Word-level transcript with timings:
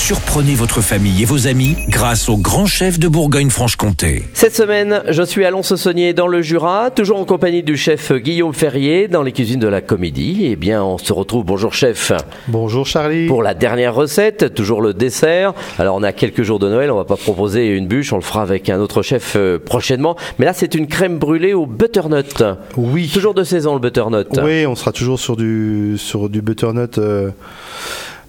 Surprenez 0.00 0.54
votre 0.54 0.80
famille 0.80 1.22
et 1.22 1.24
vos 1.26 1.46
amis 1.46 1.76
grâce 1.88 2.30
au 2.30 2.38
grand 2.38 2.64
chef 2.64 2.98
de 2.98 3.06
Bourgogne-Franche-Comté. 3.06 4.24
Cette 4.32 4.56
semaine, 4.56 5.02
je 5.08 5.22
suis 5.22 5.44
à 5.44 5.50
Lons-Saunier 5.50 6.14
dans 6.14 6.26
le 6.26 6.40
Jura, 6.40 6.90
toujours 6.90 7.20
en 7.20 7.26
compagnie 7.26 7.62
du 7.62 7.76
chef 7.76 8.10
Guillaume 8.10 8.54
Ferrier 8.54 9.08
dans 9.08 9.22
les 9.22 9.30
cuisines 9.30 9.60
de 9.60 9.68
la 9.68 9.82
Comédie. 9.82 10.46
Eh 10.50 10.56
bien, 10.56 10.82
on 10.82 10.96
se 10.96 11.12
retrouve, 11.12 11.44
bonjour 11.44 11.74
chef, 11.74 12.12
Bonjour 12.48 12.86
Charlie. 12.86 13.26
pour 13.26 13.42
la 13.42 13.52
dernière 13.52 13.94
recette, 13.94 14.54
toujours 14.54 14.80
le 14.80 14.94
dessert. 14.94 15.52
Alors, 15.78 15.96
on 15.96 16.02
a 16.02 16.12
quelques 16.12 16.42
jours 16.42 16.58
de 16.58 16.68
Noël, 16.70 16.90
on 16.90 16.96
va 16.96 17.04
pas 17.04 17.16
proposer 17.18 17.68
une 17.68 17.86
bûche, 17.86 18.12
on 18.14 18.16
le 18.16 18.22
fera 18.22 18.40
avec 18.42 18.70
un 18.70 18.80
autre 18.80 19.02
chef 19.02 19.34
euh, 19.36 19.58
prochainement. 19.58 20.16
Mais 20.38 20.46
là, 20.46 20.54
c'est 20.54 20.74
une 20.74 20.86
crème 20.88 21.18
brûlée 21.18 21.52
au 21.52 21.66
butternut. 21.66 22.42
Oui. 22.76 23.10
Toujours 23.12 23.34
de 23.34 23.44
saison, 23.44 23.74
le 23.74 23.80
butternut. 23.80 24.26
Oui, 24.42 24.66
on 24.66 24.74
sera 24.74 24.92
toujours 24.92 25.20
sur 25.20 25.36
du 25.36 25.96
sur 25.98 26.30
du 26.30 26.40
butternut 26.40 26.96
euh, 26.98 27.30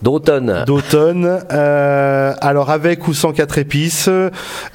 D'automne. 0.02 0.64
d'automne. 0.66 1.40
Euh, 1.52 2.34
alors 2.42 2.70
avec 2.70 3.08
ou 3.08 3.14
sans 3.14 3.34
quatre 3.34 3.58
épices. 3.58 4.10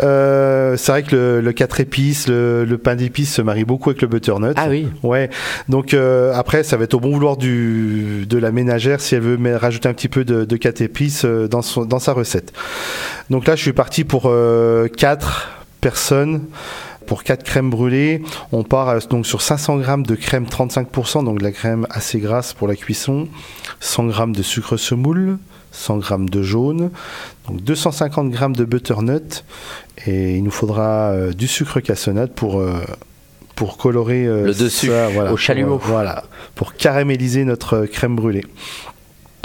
Euh, 0.01 0.77
c'est 0.77 0.92
vrai 0.92 1.02
que 1.02 1.16
le, 1.16 1.41
le 1.41 1.52
quatre 1.52 1.80
épices, 1.80 2.28
le, 2.28 2.64
le 2.64 2.78
pain 2.78 2.95
d'épices 2.95 3.34
se 3.34 3.42
marie 3.42 3.65
beaucoup 3.65 3.91
avec 3.91 4.02
le 4.02 4.09
butternut. 4.09 4.54
Ah 4.56 4.66
oui. 4.68 4.88
Ouais. 5.02 5.30
Donc 5.68 5.95
euh, 5.95 6.32
après, 6.34 6.62
ça 6.62 6.77
va 6.77 6.84
être 6.84 6.95
au 6.95 7.01
bon 7.01 7.10
vouloir 7.10 7.37
du 7.37 8.27
de 8.28 8.38
la 8.38 8.52
ménagère 8.52 9.01
si 9.01 9.15
elle 9.15 9.23
veut 9.23 9.56
rajouter 9.56 9.88
un 9.88 9.95
petit 9.95 10.09
peu 10.09 10.24
de, 10.24 10.45
de 10.45 10.56
quatre 10.56 10.80
épices 10.80 11.24
dans 11.24 11.62
son, 11.62 11.84
dans 11.84 11.98
sa 11.98 12.12
recette. 12.12 12.52
Donc 13.30 13.46
là, 13.46 13.56
je 13.56 13.62
suis 13.62 13.73
parti 13.73 14.04
pour 14.04 14.30
quatre 14.96 15.51
personnes. 15.80 16.43
Pour 17.06 17.23
4 17.23 17.42
crèmes 17.45 17.70
brûlées, 17.70 18.23
on 18.52 18.62
part 18.62 18.88
euh, 18.88 18.98
donc 19.09 19.27
sur 19.27 19.42
500 19.42 19.83
g 19.83 19.95
de 19.98 20.15
crème 20.15 20.45
35%, 20.45 21.24
donc 21.24 21.38
de 21.38 21.45
la 21.45 21.52
crème 21.52 21.87
assez 21.91 22.19
grasse 22.19 22.52
pour 22.52 22.69
la 22.69 22.77
cuisson, 22.77 23.29
100 23.80 24.10
g 24.10 24.23
de 24.29 24.42
sucre 24.42 24.77
semoule, 24.77 25.38
100 25.73 26.01
g 26.01 26.15
de 26.19 26.42
jaune, 26.42 26.91
donc 27.48 27.62
250 27.62 28.32
g 28.32 28.46
de 28.49 28.65
butternut, 28.65 29.45
et 30.07 30.37
il 30.37 30.45
nous 30.45 30.51
faudra 30.51 31.10
euh, 31.10 31.32
du 31.32 31.46
sucre 31.46 31.80
cassonade 31.80 32.32
pour, 32.32 32.60
euh, 32.60 32.80
pour 33.54 33.77
colorer 33.77 34.27
euh, 34.27 34.46
Le 34.46 34.54
dessus, 34.54 34.88
ça, 34.88 35.32
au 35.32 35.37
chalumeau. 35.37 35.79
Pour, 35.79 35.88
voilà, 35.88 36.24
pour 36.54 36.74
caraméliser 36.74 37.45
notre 37.45 37.87
crème 37.87 38.16
brûlée. 38.16 38.45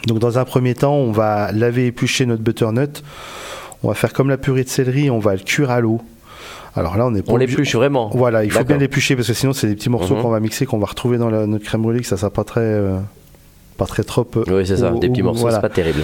Donc 0.08 0.20
dans 0.20 0.40
un 0.40 0.46
premier 0.46 0.74
temps, 0.74 0.96
on 0.96 1.12
va 1.12 1.52
laver 1.52 1.84
et 1.84 1.88
éplucher 1.88 2.26
notre 2.26 2.42
butternut. 2.42 3.04
On 3.84 3.90
va 3.90 3.94
faire 3.94 4.14
comme 4.14 4.30
la 4.30 4.38
purée 4.38 4.64
de 4.64 4.70
céleri, 4.70 5.10
on 5.10 5.20
va 5.20 5.34
le 5.34 5.42
cuire 5.42 5.72
à 5.72 5.80
l'eau. 5.80 6.02
Alors 6.76 6.98
là, 6.98 7.06
on 7.06 7.14
est 7.16 7.22
pas 7.22 7.34
On 7.34 7.38
l'épluche 7.38 7.76
vraiment. 7.76 8.10
Voilà, 8.14 8.44
il 8.44 8.52
faut 8.52 8.64
bien 8.64 8.78
l'éplucher 8.78 9.16
parce 9.16 9.28
que 9.28 9.34
sinon 9.34 9.54
c'est 9.54 9.68
des 9.68 9.76
petits 9.76 9.90
morceaux 9.90 10.16
Mhm. 10.16 10.22
qu'on 10.22 10.30
va 10.30 10.40
mixer, 10.40 10.66
qu'on 10.66 10.78
va 10.80 10.88
retrouver 10.88 11.18
dans 11.18 11.30
la- 11.30 11.46
notre 11.48 11.66
crème 11.66 11.82
brûlée, 11.82 12.00
que 12.02 12.08
ça 12.08 12.18
sera 12.18 12.30
pas 12.30 12.44
très, 12.44 12.62
euh, 12.62 12.98
pas 13.78 13.86
très 13.86 14.04
trop. 14.04 14.28
euh, 14.38 14.44
Oui, 14.48 14.66
c'est 14.68 14.78
ça, 14.78 14.92
des 14.92 15.10
petits 15.10 15.22
au- 15.22 15.26
morceaux, 15.26 15.42
voilà. 15.42 15.58
c'est 15.58 15.62
pas 15.62 15.70
terrible. 15.70 16.02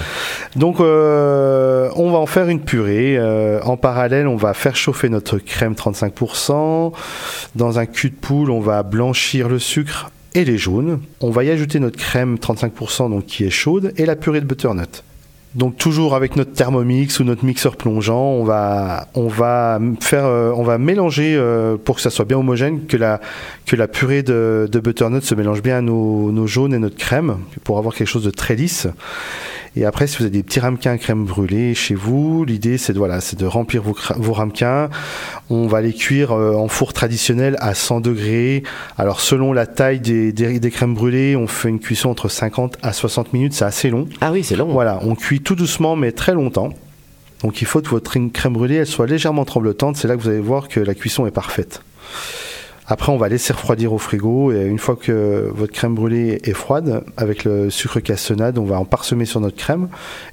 Donc, 0.56 0.80
euh, 0.80 1.88
on 1.96 2.10
va 2.10 2.18
en 2.18 2.26
faire 2.26 2.48
une 2.48 2.60
purée. 2.60 3.16
Euh, 3.16 3.60
en 3.62 3.76
parallèle, 3.76 4.26
on 4.26 4.36
va 4.36 4.52
faire 4.54 4.76
chauffer 4.76 5.08
notre 5.08 5.38
crème 5.38 5.74
35%. 5.74 6.92
Dans 7.54 7.78
un 7.78 7.86
cul 7.86 8.10
de 8.10 8.16
poule, 8.16 8.50
on 8.50 8.60
va 8.60 8.82
blanchir 8.82 9.48
le 9.48 9.58
sucre 9.58 10.10
et 10.34 10.44
les 10.44 10.58
jaunes. 10.58 11.00
On 11.20 11.30
va 11.30 11.44
y 11.44 11.50
ajouter 11.50 11.78
notre 11.80 11.96
crème 11.98 12.36
35% 12.38 13.08
donc 13.10 13.26
qui 13.26 13.44
est 13.44 13.50
chaude 13.50 13.92
et 13.96 14.04
la 14.06 14.16
purée 14.16 14.40
de 14.40 14.46
butternut. 14.46 15.02
Donc 15.54 15.76
toujours 15.76 16.14
avec 16.14 16.36
notre 16.36 16.52
thermomix 16.52 17.20
ou 17.20 17.24
notre 17.24 17.44
mixeur 17.44 17.76
plongeant, 17.76 18.20
on 18.20 18.44
va 18.44 19.08
on 19.14 19.28
va 19.28 19.80
faire 20.00 20.26
euh, 20.26 20.52
on 20.54 20.62
va 20.62 20.76
mélanger 20.76 21.34
euh, 21.36 21.76
pour 21.82 21.96
que 21.96 22.02
ça 22.02 22.10
soit 22.10 22.26
bien 22.26 22.36
homogène, 22.36 22.84
que 22.86 22.98
la 22.98 23.20
que 23.64 23.74
la 23.74 23.88
purée 23.88 24.22
de, 24.22 24.68
butternut 24.84 25.22
se 25.22 25.34
mélange 25.34 25.62
bien 25.62 25.78
à 25.78 25.80
nos, 25.80 26.30
nos 26.32 26.46
jaunes 26.46 26.74
et 26.74 26.78
notre 26.78 26.96
crème 26.96 27.38
pour 27.64 27.78
avoir 27.78 27.94
quelque 27.94 28.08
chose 28.08 28.24
de 28.24 28.30
très 28.30 28.56
lisse. 28.56 28.88
Et 29.78 29.84
après, 29.84 30.08
si 30.08 30.16
vous 30.16 30.24
avez 30.24 30.32
des 30.32 30.42
petits 30.42 30.58
ramequins 30.58 30.90
à 30.90 30.98
crème 30.98 31.24
brûlée 31.24 31.72
chez 31.72 31.94
vous, 31.94 32.44
l'idée 32.44 32.78
c'est 32.78 32.92
de, 32.92 32.98
voilà, 32.98 33.20
c'est 33.20 33.38
de 33.38 33.46
remplir 33.46 33.84
vos, 33.84 34.32
ramequins. 34.32 34.90
On 35.50 35.68
va 35.68 35.80
les 35.80 35.92
cuire 35.92 36.32
euh, 36.32 36.54
en 36.54 36.66
four 36.66 36.92
traditionnel 36.92 37.54
à 37.60 37.74
100 37.74 38.00
degrés. 38.00 38.64
Alors 38.96 39.20
selon 39.20 39.52
la 39.52 39.66
taille 39.68 40.00
des, 40.00 40.32
des, 40.32 40.58
des 40.58 40.70
crèmes 40.72 40.94
brûlées, 40.94 41.36
on 41.36 41.46
fait 41.46 41.68
une 41.68 41.78
cuisson 41.78 42.10
entre 42.10 42.28
50 42.28 42.76
à 42.82 42.92
60 42.92 43.32
minutes, 43.32 43.52
c'est 43.52 43.66
assez 43.66 43.88
long. 43.88 44.08
Ah 44.20 44.32
oui, 44.32 44.42
c'est 44.42 44.56
long. 44.56 44.66
Voilà, 44.66 44.98
on 45.02 45.14
cuit 45.14 45.42
tout 45.42 45.54
doucement 45.54 45.94
mais 45.94 46.10
très 46.10 46.34
longtemps. 46.34 46.70
Donc 47.44 47.62
il 47.62 47.66
faut 47.68 47.80
que 47.80 47.88
votre 47.88 48.18
crème 48.32 48.54
brûlée 48.54 48.74
elle 48.76 48.86
soit 48.86 49.06
légèrement 49.06 49.44
tremblotante. 49.44 49.96
C'est 49.96 50.08
là 50.08 50.16
que 50.16 50.20
vous 50.20 50.28
allez 50.28 50.40
voir 50.40 50.66
que 50.66 50.80
la 50.80 50.94
cuisson 50.96 51.24
est 51.24 51.30
parfaite. 51.30 51.82
Après, 52.90 53.12
on 53.12 53.18
va 53.18 53.28
laisser 53.28 53.52
refroidir 53.52 53.92
au 53.92 53.98
frigo 53.98 54.50
et 54.50 54.64
une 54.64 54.78
fois 54.78 54.96
que 54.96 55.50
votre 55.54 55.74
crème 55.74 55.94
brûlée 55.94 56.40
est 56.44 56.54
froide, 56.54 57.04
avec 57.18 57.44
le 57.44 57.68
sucre 57.68 58.00
cassonade, 58.00 58.56
on 58.56 58.64
va 58.64 58.78
en 58.80 58.86
parsemer 58.86 59.26
sur 59.26 59.40
notre 59.40 59.56
crème 59.56 59.88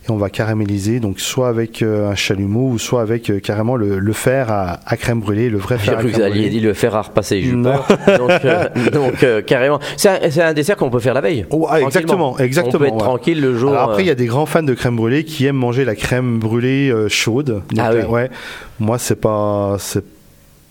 et 0.07 0.11
on 0.11 0.15
va 0.15 0.29
caraméliser, 0.29 1.01
donc 1.01 1.19
soit 1.19 1.49
avec 1.49 1.81
euh, 1.81 2.09
un 2.09 2.15
chalumeau 2.15 2.69
ou 2.69 2.79
soit 2.79 3.01
avec 3.01 3.29
euh, 3.29 3.39
carrément 3.41 3.75
le, 3.75 3.99
le 3.99 4.13
fer 4.13 4.49
à, 4.53 4.79
à 4.85 4.95
crème 4.95 5.19
brûlée, 5.19 5.49
le 5.49 5.57
vrai 5.57 5.77
J'ai 5.79 5.85
fer 5.91 5.97
à 5.97 6.01
cru 6.01 6.11
que 6.11 6.15
vous 6.15 6.21
alliez 6.21 6.47
dit 6.49 6.61
le 6.61 6.73
fer 6.73 6.95
à 6.95 7.01
repasser, 7.01 7.41
j'ai 7.41 7.49
eu 7.49 7.55
Non. 7.55 7.73
Donc, 8.17 8.45
euh, 8.45 8.69
donc, 8.93 9.23
euh, 9.23 9.41
carrément. 9.41 9.81
C'est 9.97 10.41
un, 10.41 10.53
dessert 10.53 10.77
qu'on 10.77 10.89
peut 10.89 10.99
faire 10.99 11.13
la 11.13 11.21
veille. 11.21 11.45
Oh, 11.49 11.67
ah, 11.69 11.81
exactement, 11.81 12.37
exactement. 12.39 12.75
On 12.75 12.79
peut 12.79 12.85
être 12.85 12.93
ouais. 12.93 12.99
tranquille 12.99 13.41
le 13.41 13.57
jour. 13.57 13.71
Alors 13.71 13.89
après, 13.89 14.03
il 14.03 14.07
y 14.07 14.11
a 14.11 14.15
des 14.15 14.27
grands 14.27 14.45
fans 14.45 14.63
de 14.63 14.73
crème 14.73 14.95
brûlée 14.95 15.25
qui 15.25 15.45
aiment 15.45 15.57
manger 15.57 15.83
la 15.83 15.95
crème 15.95 16.39
brûlée 16.39 16.93
chaude. 17.09 17.63
Donc, 17.69 17.79
Ah 17.79 17.91
oui. 17.93 18.03
ouais. 18.03 18.29
Moi, 18.79 18.97
c'est 18.97 19.19
pas, 19.19 19.75
c'est, 19.79 20.03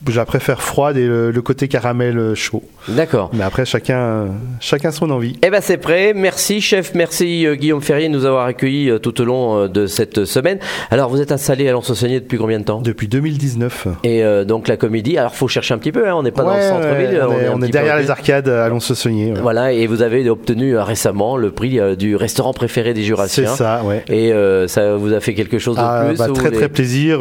je 0.06 0.16
la 0.16 0.26
préfère 0.26 0.60
froide 0.60 0.96
et 0.98 1.06
le, 1.06 1.30
le 1.30 1.42
côté 1.42 1.66
caramel 1.68 2.18
euh, 2.18 2.34
chaud. 2.34 2.62
D'accord. 2.88 3.30
Mais 3.32 3.42
après, 3.42 3.64
chacun, 3.64 4.26
chacun 4.60 4.90
son 4.90 5.10
envie. 5.10 5.36
Eh 5.42 5.48
ben 5.48 5.60
c'est 5.62 5.78
prêt. 5.78 6.12
Merci 6.14 6.60
chef, 6.60 6.92
merci 6.94 7.46
euh, 7.46 7.54
Guillaume 7.54 7.80
Ferrier 7.80 8.08
de 8.08 8.12
nous 8.12 8.26
avoir 8.26 8.44
accueillis 8.44 8.90
euh, 8.90 8.98
tout 8.98 9.18
au 9.22 9.24
long 9.24 9.56
euh, 9.56 9.68
de 9.68 9.86
cette 9.86 10.26
semaine. 10.26 10.58
Alors 10.90 11.08
vous 11.08 11.22
êtes 11.22 11.32
installé 11.32 11.66
à 11.68 11.72
Lens-Saunier 11.72 12.20
depuis 12.20 12.36
combien 12.36 12.58
de 12.60 12.64
temps? 12.64 12.82
Depuis 12.82 13.08
2019. 13.08 13.88
Et 14.04 14.22
donc 14.46 14.68
la 14.68 14.76
comédie. 14.76 15.16
Alors 15.16 15.34
faut 15.34 15.48
chercher 15.48 15.72
un 15.74 15.78
petit 15.78 15.92
peu. 15.92 16.06
Hein, 16.08 16.14
on 16.16 16.22
n'est 16.22 16.30
pas 16.32 16.42
dans 16.42 16.54
le 16.54 16.60
centre-ville. 16.62 17.22
on 17.26 17.32
est, 17.32 17.46
un 17.46 17.52
on 17.52 17.56
est 17.56 17.60
petit 17.60 17.66
peu 17.66 17.68
derrière 17.72 17.96
les 17.96 18.10
arcades 18.10 18.48
à 18.48 18.68
Lons-Saunier. 18.68 19.32
ouais. 19.32 19.40
Voilà. 19.40 19.72
Et 19.72 19.86
vous 19.86 20.02
avez 20.02 20.28
obtenu 20.28 20.76
récemment 20.76 21.36
le 21.38 21.50
prix 21.50 21.78
du 21.96 22.16
restaurant 22.16 22.52
préféré 22.52 22.92
des 22.92 23.00
C'est 23.00 23.06
Jurassiens. 23.06 23.46
ça, 23.46 23.82
ouais. 23.84 24.04
Et 24.08 24.32
ça 24.68 24.96
vous 24.96 25.12
a 25.14 25.20
fait 25.20 25.32
quelque 25.34 25.58
chose 25.58 25.76
de 25.76 25.80
Ah, 25.82 26.04
plus 26.08 26.18
bah, 26.18 26.28
très 26.34 26.50
très 26.50 26.68
plaisir. 26.68 27.20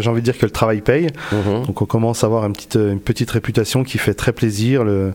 J'ai 0.00 0.10
envie 0.10 0.20
de 0.20 0.24
dire 0.24 0.36
que 0.38 0.46
le 0.46 0.50
travail 0.50 0.80
paye. 0.80 1.06
Mhm. 1.30 1.66
Donc 1.66 1.80
on 1.80 1.86
commence 1.86 2.23
avoir 2.24 2.44
une 2.46 2.52
petite, 2.52 2.74
une 2.76 3.00
petite 3.00 3.30
réputation 3.30 3.84
qui 3.84 3.98
fait 3.98 4.14
très 4.14 4.32
plaisir. 4.32 4.84
Le, 4.84 5.12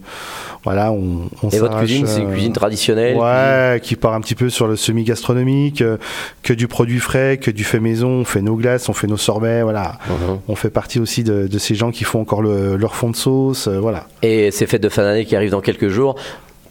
voilà, 0.64 0.92
on, 0.92 1.30
on 1.44 1.50
Et 1.50 1.60
votre 1.60 1.78
cuisine, 1.80 2.06
c'est 2.08 2.22
une 2.22 2.30
euh, 2.30 2.34
cuisine 2.34 2.54
traditionnelle. 2.54 3.16
Ouais, 3.18 3.80
qui 3.82 3.96
part 3.96 4.14
un 4.14 4.22
petit 4.22 4.36
peu 4.36 4.50
sur 4.50 4.68
le 4.68 4.76
semi-gastronomique, 4.76 5.82
euh, 5.82 5.98
que 6.44 6.54
du 6.54 6.68
produit 6.68 7.00
frais, 7.00 7.38
que 7.42 7.52
du 7.52 7.64
fait 7.64 7.80
maison, 7.80 8.10
on 8.10 8.26
fait 8.26 8.42
nos 8.42 8.56
glaces, 8.56 8.90
on 8.90 8.94
fait 8.94 9.08
nos 9.08 9.18
sorbets, 9.18 9.64
voilà. 9.64 9.98
Mhm. 10.10 10.40
On 10.48 10.56
fait 10.56 10.70
partie 10.70 11.00
aussi 11.00 11.24
de, 11.24 11.48
de 11.48 11.58
ces 11.60 11.76
gens 11.76 11.92
qui 11.92 12.04
font 12.04 12.22
encore 12.22 12.42
le- 12.42 12.76
leur 12.76 12.96
fond 12.96 13.10
de 13.10 13.16
sauce, 13.16 13.68
euh, 13.68 13.80
voilà. 13.80 14.06
Et 14.22 14.52
ces 14.52 14.66
fêtes 14.68 14.84
de 14.84 14.90
fin 14.90 15.04
d'année 15.04 15.26
qui 15.26 15.36
arrivent 15.36 15.52
dans 15.52 15.62
quelques 15.62 15.90
jours, 15.90 16.16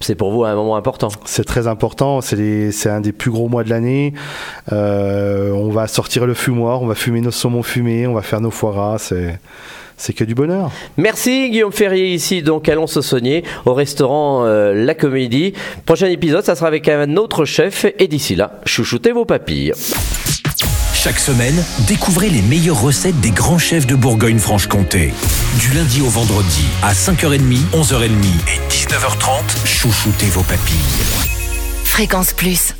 c'est 0.00 0.14
pour 0.14 0.30
vous 0.30 0.44
un 0.44 0.54
moment 0.54 0.76
important. 0.76 1.08
C'est 1.24 1.44
très 1.44 1.66
important, 1.66 2.20
c'est 2.20 2.70
un 2.88 3.00
des 3.00 3.10
plus 3.12 3.32
gros 3.32 3.48
mois 3.48 3.64
de 3.64 3.70
l'année. 3.70 4.14
Euh, 4.72 5.50
on 5.52 5.70
va 5.70 5.86
sortir 5.88 6.24
le 6.26 6.34
fumoir, 6.34 6.82
on 6.82 6.86
va 6.86 6.94
fumer 6.94 7.20
nos 7.20 7.30
saumons 7.32 7.62
fumés, 7.64 8.06
on 8.06 8.14
va 8.14 8.22
faire 8.22 8.40
nos 8.40 8.50
foie 8.52 8.72
gras, 8.72 8.98
c'est 8.98 9.40
c'est 9.98 10.14
que 10.14 10.24
du 10.24 10.34
bonheur. 10.34 10.70
Merci 10.96 11.50
Guillaume 11.50 11.72
Ferrier 11.72 12.14
ici 12.14 12.42
donc 12.42 12.68
à 12.68 12.74
Lons-Saunier 12.74 13.44
au 13.66 13.74
restaurant 13.74 14.44
euh, 14.46 14.72
La 14.72 14.94
Comédie. 14.94 15.52
Prochain 15.84 16.06
épisode, 16.06 16.44
ça 16.44 16.54
sera 16.54 16.68
avec 16.68 16.88
un 16.88 17.16
autre 17.16 17.44
chef 17.44 17.84
et 17.98 18.08
d'ici 18.08 18.34
là, 18.34 18.60
chouchoutez 18.64 19.12
vos 19.12 19.24
papilles. 19.24 19.72
Chaque 20.94 21.18
semaine, 21.18 21.54
découvrez 21.86 22.28
les 22.28 22.42
meilleures 22.42 22.80
recettes 22.80 23.20
des 23.20 23.30
grands 23.30 23.58
chefs 23.58 23.86
de 23.86 23.94
Bourgogne-Franche-Comté. 23.94 25.12
Du 25.60 25.72
lundi 25.72 26.00
au 26.00 26.08
vendredi, 26.08 26.64
à 26.82 26.92
5h30, 26.92 27.40
11h30 27.72 28.08
et 28.08 28.68
19h30, 28.68 29.64
chouchoutez 29.64 30.26
vos 30.26 30.42
papilles. 30.42 30.76
Fréquence 31.84 32.32
Plus. 32.32 32.77